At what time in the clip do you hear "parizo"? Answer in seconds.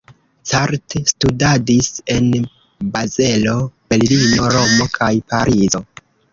5.31-5.87